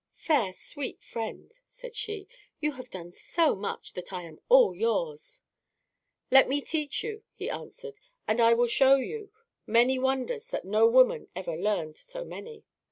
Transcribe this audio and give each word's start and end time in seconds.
"Fair, 0.15 0.51
sweet 0.51 0.99
friend," 1.03 1.51
said 1.67 1.95
she, 1.95 2.27
"you 2.59 2.71
have 2.71 2.89
done 2.89 3.11
so 3.11 3.53
much 3.53 3.93
that 3.93 4.11
I 4.11 4.23
am 4.23 4.39
all 4.49 4.73
yours." 4.73 5.43
"Let 6.31 6.49
me 6.49 6.59
teach 6.59 7.03
you," 7.03 7.23
he 7.35 7.51
answered, 7.51 7.99
"and 8.27 8.41
I 8.41 8.55
will 8.55 8.65
show 8.65 8.95
you 8.95 9.31
many 9.67 9.99
wonders 9.99 10.47
that 10.47 10.65
no 10.65 10.87
woman 10.87 11.27
ever 11.35 11.55
learned 11.55 11.97
so 11.97 12.25
many." 12.25 12.63